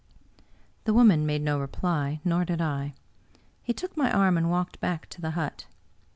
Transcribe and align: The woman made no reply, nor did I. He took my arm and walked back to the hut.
The 0.85 0.95
woman 0.95 1.27
made 1.27 1.43
no 1.43 1.59
reply, 1.59 2.21
nor 2.25 2.43
did 2.43 2.59
I. 2.59 2.95
He 3.61 3.71
took 3.71 3.95
my 3.95 4.11
arm 4.11 4.35
and 4.35 4.49
walked 4.49 4.79
back 4.79 5.07
to 5.09 5.21
the 5.21 5.29
hut. 5.37 5.67